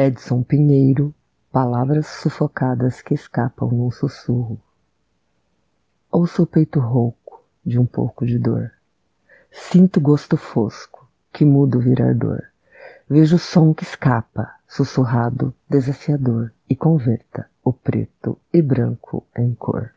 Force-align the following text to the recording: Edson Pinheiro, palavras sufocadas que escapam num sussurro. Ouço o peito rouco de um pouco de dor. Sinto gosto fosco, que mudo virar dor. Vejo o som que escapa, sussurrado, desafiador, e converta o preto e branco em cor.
Edson 0.00 0.44
Pinheiro, 0.44 1.12
palavras 1.50 2.06
sufocadas 2.06 3.02
que 3.02 3.14
escapam 3.14 3.68
num 3.68 3.90
sussurro. 3.90 4.56
Ouço 6.08 6.44
o 6.44 6.46
peito 6.46 6.78
rouco 6.78 7.42
de 7.66 7.80
um 7.80 7.84
pouco 7.84 8.24
de 8.24 8.38
dor. 8.38 8.70
Sinto 9.50 10.00
gosto 10.00 10.36
fosco, 10.36 11.10
que 11.32 11.44
mudo 11.44 11.80
virar 11.80 12.14
dor. 12.14 12.44
Vejo 13.10 13.34
o 13.34 13.38
som 13.40 13.74
que 13.74 13.82
escapa, 13.82 14.54
sussurrado, 14.68 15.52
desafiador, 15.68 16.52
e 16.70 16.76
converta 16.76 17.50
o 17.64 17.72
preto 17.72 18.38
e 18.52 18.62
branco 18.62 19.26
em 19.36 19.52
cor. 19.52 19.92